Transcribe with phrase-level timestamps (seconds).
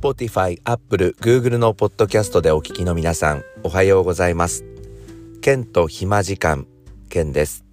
[0.00, 4.64] Spotify、Apple、Google のポッドキャストでお聞きの皆さん、おはようございます。
[5.40, 6.68] ケンと暇時間、
[7.08, 7.64] ケンです。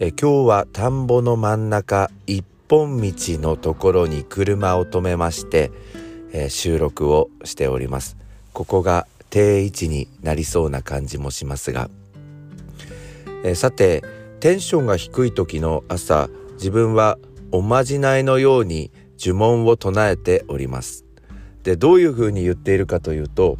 [0.00, 5.70] え今日は田んぼの真ん中、一本道のところに車を止めまして、
[6.32, 8.16] え収録をしております。
[8.54, 11.90] ここが定位置になりそうな感じもしますが、
[13.44, 14.02] えさて、
[14.40, 17.18] テンションが低い時の朝、自分は
[17.52, 21.04] おまじないのように呪文を唱えております。
[21.68, 23.58] で、どういうふうに言っているかというと、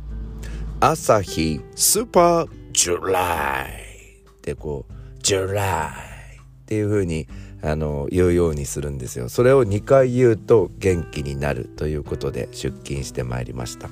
[0.81, 5.93] 朝日スーパージュライってこう、ジュラ
[6.33, 7.29] イっていうふうに
[7.61, 9.29] あの言うようにするんですよ。
[9.29, 13.91] それを2回言うと元気になるということで出勤してまいりました。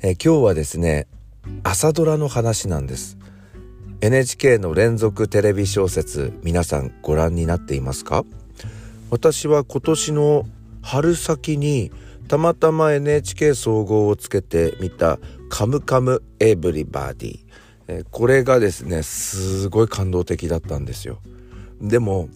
[0.00, 1.08] え今日はですね、
[1.64, 3.18] 朝ドラの話なんです。
[4.02, 8.24] NHK の連続テレビ小説皆さんご覧になっていますか？
[9.10, 10.44] 私は今年の
[10.80, 11.90] 春先に
[12.32, 15.18] たまたま NHK 総合をつけてみた
[15.50, 17.40] 「カムカムエブリバディ」
[17.88, 21.18] えこれがですねすごい感動的だったんですよ。
[21.82, 22.30] でも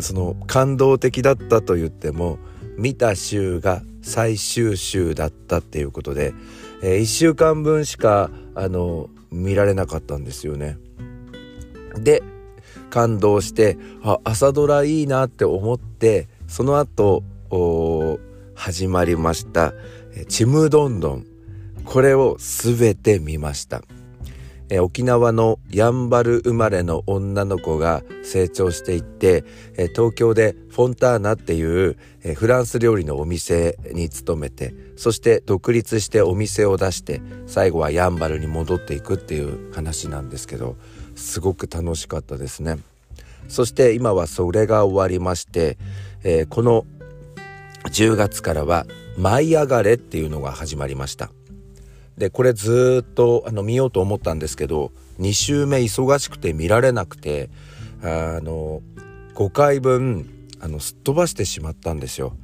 [0.00, 2.38] その感動的だったと言っても
[2.76, 6.34] 見た週が最終週だったっていうことで、
[6.82, 10.76] えー、1週間分しかあの見られなかったんですよね。
[11.96, 12.22] で
[12.90, 17.22] 感動してあ朝ドラいいなって思ってその後
[18.58, 19.72] 始まりました
[20.28, 21.26] 「ちむどんどん」
[21.86, 23.82] これを全て見ました。
[24.70, 29.44] え沖縄のやんばる生まれの女の子が成長していって、
[29.78, 40.76] え東京でフォンターナっていう、えフランス料理のお店に勤めてそして独立してお店を出して最後はやんばるに戻っていくっていう話なんですけど
[41.14, 42.78] すごく楽しかったですね。
[43.48, 45.78] そして今はそれが終わりまして、
[46.22, 46.84] えー、この
[47.84, 51.30] 10月からは「舞い上がれ」っていうのが始まりました
[52.16, 57.50] でこれずっとあの見ようと思ったんですけど2週目忙しくて見られなくて
[58.02, 58.82] あの
[59.34, 60.28] 5回分
[60.60, 62.36] あのすっ飛ばしてしまったんですよ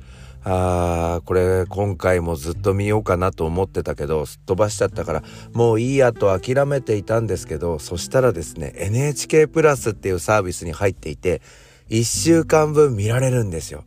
[0.45, 5.23] あーこれ今回もずっと見ようかなと思ってたけどすっ飛ばしちゃったから
[5.55, 11.41] もういいやと諦めていたんですけどそしたらですね NHK プラスっていうサービスに入っていて
[11.89, 13.85] 1週間分見られるんですよ。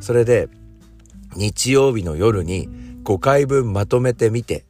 [0.00, 0.48] それで
[1.36, 2.68] 日曜日の夜に
[3.04, 4.64] 5回分まとめてみて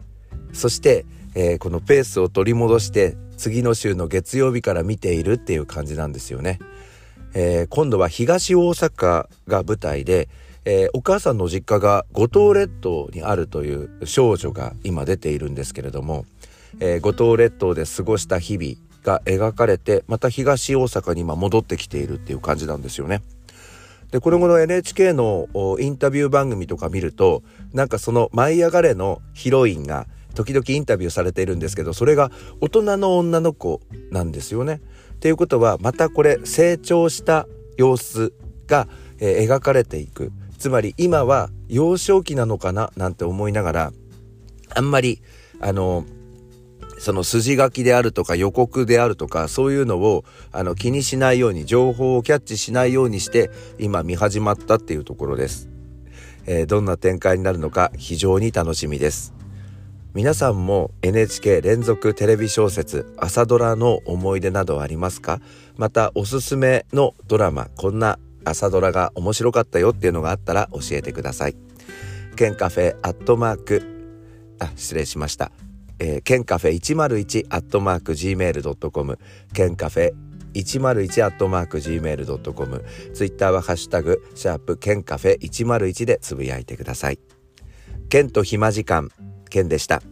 [0.52, 1.04] そして、
[1.34, 6.58] えー、このペースを取り戻して次の週の月曜日から見ているっていう感じなんですよね。
[7.32, 10.28] えー、今度は東大阪が舞台で
[10.64, 16.26] えー、お母さんの実家が五島列島にあるという少女が今出ているんですけれども、
[16.80, 23.22] えー、五島列島で過ごした日々が描かれてまた東大阪に今戻ってきているっていう感じなんですよね。
[24.10, 25.48] でこれ後の NHK の
[25.78, 34.80] インタビュー番組とか見るとなんかその「舞い上がれ」のヒロインが時々インタビューされているんですけどそれが大人の女の子なんですよね。
[35.14, 38.32] っていうことはまたこれ成長した様子
[38.66, 38.88] が、
[39.18, 43.92] えー、描かれていくつまり今は幼少期なのかななんて思いながら
[44.74, 45.20] あんまり
[45.60, 46.04] あの
[47.00, 50.22] その筋書きであるとか予告であるとかそういうのを
[50.52, 55.70] あの気にしないように情報をキャッチしないようにして今見始まったっていうところです、
[56.44, 59.32] えー、どんな展開になるのか非常に楽しみです
[60.12, 65.40] 皆さんも NHK 連続テレビ小説朝ドラの思い出などありますか？
[65.76, 71.56] またおすすめのドラマこんな朝ドラが面白かったよっていうのがあったら教えてください。
[72.36, 75.52] ケンカフェアットマークあ失礼しました。
[76.00, 79.18] えー、ケンカフェ101アットマーク gmail.com
[79.54, 80.12] ケンカフェ
[80.54, 82.84] 101アットマーク gmail.com
[83.14, 87.20] ツイッターはハッシュタグシャープケンカフェ101でつぶやいてください。
[88.08, 89.10] ケンと暇時間
[89.48, 90.02] ケンでした。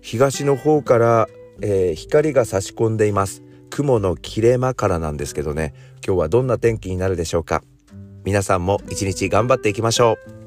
[0.00, 1.28] 東の方から、
[1.60, 3.42] えー、光が差し込んでいます。
[3.70, 5.74] 雲の切れ間からなんですけどね
[6.04, 7.62] 今日はどんな天気になるでしょうか
[8.24, 10.37] 皆さんも一日頑張っていきましょう